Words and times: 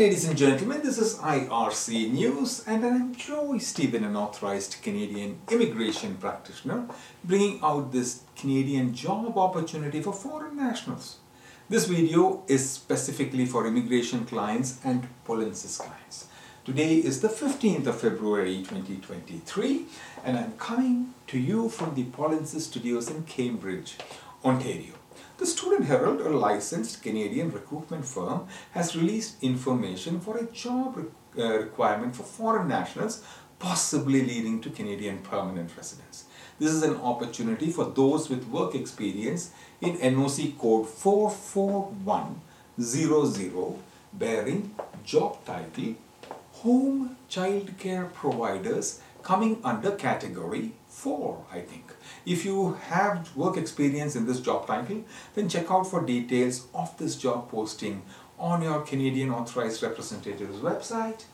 ladies 0.00 0.24
and 0.24 0.38
gentlemen, 0.38 0.80
this 0.82 0.96
is 0.96 1.18
IRC 1.18 2.10
News, 2.10 2.64
and 2.66 2.86
I'm 2.86 3.14
Joy 3.14 3.58
Stephen, 3.58 4.02
an 4.02 4.16
authorized 4.16 4.76
Canadian 4.80 5.38
immigration 5.50 6.16
practitioner, 6.16 6.86
bringing 7.22 7.60
out 7.62 7.92
this 7.92 8.22
Canadian 8.34 8.94
job 8.94 9.36
opportunity 9.36 10.00
for 10.00 10.14
foreign 10.14 10.56
nationals. 10.56 11.18
This 11.68 11.84
video 11.84 12.44
is 12.48 12.70
specifically 12.70 13.44
for 13.44 13.66
immigration 13.66 14.24
clients 14.24 14.80
and 14.82 15.06
Polensis 15.26 15.78
clients. 15.78 16.28
Today 16.64 16.96
is 16.96 17.20
the 17.20 17.28
15th 17.28 17.86
of 17.86 18.00
February 18.00 18.62
2023, 18.62 19.84
and 20.24 20.38
I'm 20.38 20.52
coming 20.52 21.12
to 21.26 21.38
you 21.38 21.68
from 21.68 21.94
the 21.94 22.04
Polensis 22.04 22.62
studios 22.62 23.10
in 23.10 23.24
Cambridge, 23.24 23.98
Ontario. 24.42 24.99
The 25.40 25.46
Student 25.46 25.86
Herald, 25.86 26.20
a 26.20 26.28
licensed 26.28 27.02
Canadian 27.02 27.50
recruitment 27.50 28.04
firm, 28.04 28.46
has 28.72 28.94
released 28.94 29.42
information 29.42 30.20
for 30.20 30.36
a 30.36 30.44
job 30.44 30.98
re 30.98 31.04
uh, 31.38 31.60
requirement 31.60 32.14
for 32.14 32.24
foreign 32.24 32.68
nationals, 32.68 33.22
possibly 33.58 34.20
leading 34.20 34.60
to 34.60 34.68
Canadian 34.68 35.20
permanent 35.30 35.74
residence. 35.78 36.26
This 36.58 36.72
is 36.72 36.82
an 36.82 36.96
opportunity 37.12 37.70
for 37.70 37.86
those 37.86 38.28
with 38.28 38.48
work 38.48 38.74
experience 38.74 39.52
in 39.80 39.96
NOC 39.96 40.58
code 40.58 40.86
44100 40.86 43.78
bearing 44.12 44.74
job 45.02 45.42
title 45.46 45.94
Home 46.62 47.16
Child 47.28 47.78
Care 47.78 48.04
Providers 48.12 49.00
coming 49.22 49.60
under 49.64 49.92
category 49.92 50.72
4 50.88 51.46
I 51.52 51.60
think. 51.60 51.92
If 52.26 52.44
you 52.44 52.74
have 52.88 53.34
work 53.36 53.56
experience 53.56 54.16
in 54.16 54.26
this 54.26 54.40
job 54.40 54.66
title 54.66 55.04
then 55.34 55.48
check 55.48 55.70
out 55.70 55.84
for 55.84 56.04
details 56.04 56.66
of 56.74 56.96
this 56.98 57.16
job 57.16 57.50
posting 57.50 58.02
on 58.38 58.62
your 58.62 58.80
Canadian 58.82 59.30
Authorized 59.30 59.82
Representative's 59.82 60.58
website 60.60 61.24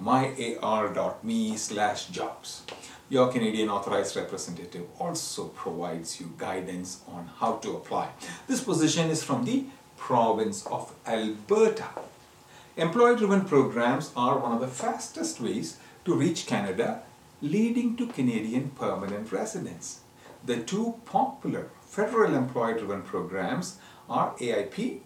myar.me 0.00 1.56
slash 1.56 2.06
jobs. 2.06 2.62
Your 3.08 3.30
Canadian 3.30 3.68
Authorized 3.68 4.16
Representative 4.16 4.86
also 4.98 5.48
provides 5.48 6.18
you 6.20 6.32
guidance 6.38 7.02
on 7.06 7.28
how 7.38 7.56
to 7.56 7.76
apply. 7.76 8.08
This 8.46 8.62
position 8.62 9.10
is 9.10 9.22
from 9.22 9.44
the 9.44 9.64
province 9.96 10.66
of 10.66 10.92
Alberta. 11.06 11.88
Employee-driven 12.74 13.44
programs 13.44 14.12
are 14.16 14.38
one 14.38 14.52
of 14.52 14.60
the 14.62 14.66
fastest 14.66 15.42
ways 15.42 15.76
to 16.06 16.14
reach 16.14 16.46
Canada 16.46 17.02
leading 17.42 17.98
to 17.98 18.06
Canadian 18.06 18.70
permanent 18.70 19.30
residence. 19.30 20.00
The 20.46 20.56
two 20.62 20.94
popular 21.04 21.68
federal 21.82 22.34
employee-driven 22.34 23.02
programs 23.02 23.76
are 24.08 24.34
AIP, 24.38 25.00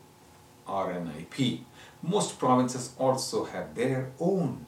RNIP. 0.69 1.63
Most 2.03 2.39
provinces 2.39 2.95
also 3.01 3.47
have 3.47 3.75
their 3.75 4.13
own 4.21 4.67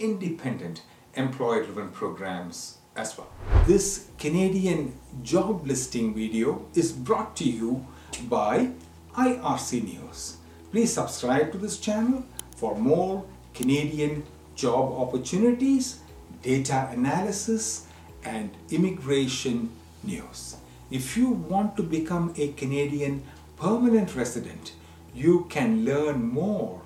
independent 0.00 0.82
employee-driven 1.14 1.90
programs 1.90 2.78
as 2.96 3.16
well. 3.16 3.30
This 3.64 4.08
Canadian 4.18 4.98
job 5.22 5.68
listing 5.68 6.14
video 6.14 6.66
is 6.74 6.90
brought 6.90 7.36
to 7.36 7.44
you 7.44 7.86
by 8.28 8.72
IRC 9.16 9.84
News. 9.84 10.38
Please 10.72 10.92
subscribe 10.92 11.52
to 11.52 11.58
this 11.58 11.78
channel 11.78 12.24
for 12.60 12.76
more 12.76 13.24
Canadian 13.54 14.22
job 14.54 14.92
opportunities 15.02 16.00
data 16.42 16.88
analysis 16.92 17.86
and 18.22 18.50
immigration 18.70 19.70
news. 20.04 20.56
If 20.90 21.16
you 21.16 21.30
want 21.30 21.76
to 21.78 21.82
become 21.82 22.34
a 22.36 22.52
Canadian 22.52 23.22
permanent 23.56 24.14
resident, 24.14 24.72
you 25.14 25.46
can 25.48 25.84
learn 25.84 26.22
more 26.22 26.82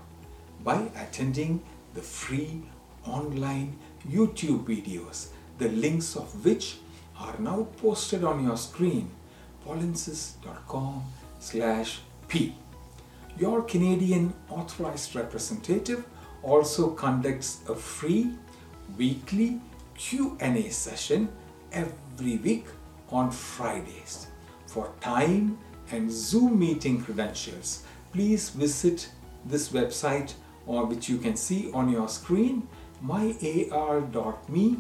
by 0.63 0.91
attending 0.97 1.61
the 1.95 2.03
free 2.03 2.63
online 3.05 3.77
YouTube 4.09 4.65
videos, 4.65 5.29
the 5.59 5.69
links 5.69 6.17
of 6.17 6.45
which 6.45 6.77
are 7.19 7.37
now 7.39 7.67
posted 7.83 8.25
on 8.25 8.45
your 8.45 8.57
screen, 8.57 9.11
polensis.com 9.67 11.05
slash 11.39 12.01
p. 12.29 12.55
Your 13.37 13.63
Canadian 13.63 14.33
authorized 14.49 15.17
representative 15.17 16.05
also 16.45 16.91
conducts 16.91 17.59
a 17.69 17.75
free 17.75 18.31
weekly 18.97 19.61
Q&A 19.97 20.69
session 20.69 21.29
every 21.73 22.37
week 22.37 22.67
on 23.11 23.33
Fridays. 23.33 24.29
For 24.67 24.93
time 25.01 25.59
and 25.91 26.13
Zoom 26.13 26.61
meeting 26.61 27.03
credentials, 27.03 27.83
please 28.13 28.51
visit 28.51 29.09
this 29.45 29.71
website 29.71 30.35
or 30.65 30.87
which 30.87 31.09
you 31.09 31.19
can 31.19 31.35
see 31.35 31.73
on 31.73 31.91
your 31.91 32.09
screen 32.09 32.69
myar.me. 33.05 34.77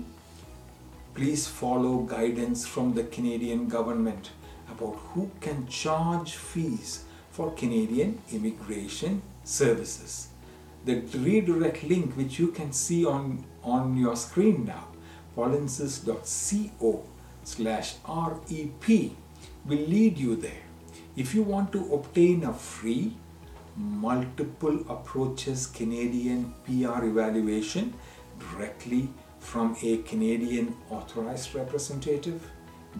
Please 1.14 1.48
follow 1.48 1.98
guidance 1.98 2.64
from 2.64 2.94
the 2.94 3.04
Canadian 3.04 3.66
government 3.66 4.30
about 4.70 4.94
who 5.12 5.28
can 5.40 5.66
charge 5.66 6.34
fees 6.36 7.04
for 7.34 7.50
Canadian 7.62 8.20
immigration 8.32 9.20
services 9.44 10.28
the 10.84 11.00
redirect 11.18 11.82
link 11.84 12.14
which 12.14 12.38
you 12.38 12.48
can 12.48 12.72
see 12.72 13.04
on, 13.06 13.44
on 13.62 13.96
your 13.96 14.16
screen 14.16 14.66
now, 14.66 14.88
polensis.co 15.36 17.04
slash 17.42 17.94
REP 18.06 19.10
will 19.66 19.86
lead 19.94 20.18
you 20.18 20.36
there. 20.36 20.62
If 21.16 21.34
you 21.34 21.42
want 21.42 21.72
to 21.72 21.94
obtain 21.94 22.44
a 22.44 22.52
free 22.52 23.16
multiple 23.76 24.78
approaches 24.88 25.66
Canadian 25.66 26.52
PR 26.66 27.04
evaluation 27.04 27.94
directly 28.38 29.08
from 29.40 29.76
a 29.82 29.98
Canadian 29.98 30.76
authorized 30.90 31.54
representative, 31.54 32.50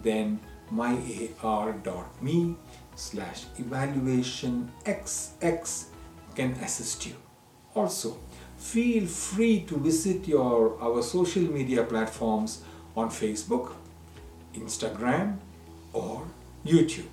then 0.02 0.40
myar.me 0.72 2.56
slash 2.96 3.44
evaluation 3.58 4.70
xx 4.84 5.86
can 6.34 6.52
assist 6.52 7.06
you. 7.06 7.14
Also, 7.74 8.16
feel 8.56 9.06
free 9.06 9.60
to 9.60 9.76
visit 9.76 10.28
your 10.28 10.80
our 10.80 11.02
social 11.02 11.42
media 11.42 11.82
platforms 11.84 12.62
on 12.96 13.10
Facebook, 13.10 13.72
Instagram, 14.54 15.38
or 15.92 16.22
YouTube. 16.64 17.10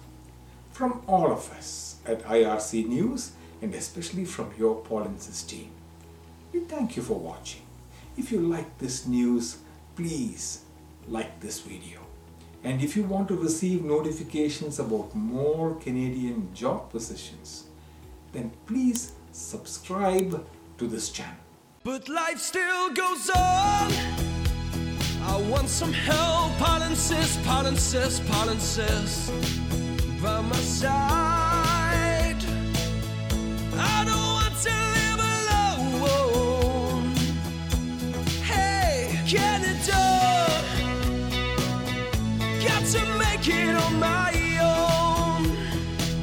From 0.71 1.01
all 1.07 1.31
of 1.31 1.51
us 1.51 1.97
at 2.05 2.23
IRC 2.23 2.87
News 2.87 3.31
and 3.61 3.73
especially 3.75 4.25
from 4.25 4.53
your 4.57 4.81
Polensis 4.83 5.47
team, 5.47 5.69
we 6.53 6.61
thank 6.61 6.95
you 6.95 7.03
for 7.03 7.19
watching. 7.19 7.61
If 8.17 8.31
you 8.31 8.39
like 8.41 8.77
this 8.77 9.05
news, 9.05 9.57
please 9.95 10.61
like 11.07 11.39
this 11.39 11.59
video. 11.59 12.10
And 12.63 12.81
if 12.81 12.95
you 12.95 13.03
want 13.03 13.27
to 13.29 13.35
receive 13.35 13.83
notifications 13.83 14.79
about 14.79 15.15
more 15.15 15.75
Canadian 15.75 16.53
job 16.53 16.91
positions, 16.91 17.65
then 18.33 18.51
please 18.67 19.13
subscribe 19.31 20.45
to 20.77 20.87
this 20.87 21.09
channel. 21.09 21.35
But 21.83 22.07
life 22.07 22.37
still 22.37 22.93
goes 22.93 23.29
on. 23.29 23.91
I 25.23 25.41
want 25.49 25.69
some 25.69 25.93
help, 25.93 26.51
by 30.21 30.41
my 30.41 30.55
side. 30.57 32.41
I 33.73 34.03
don't 34.05 34.33
want 34.39 34.55
to 34.65 34.73
live 34.97 35.19
alone. 35.33 37.15
Hey, 38.43 39.19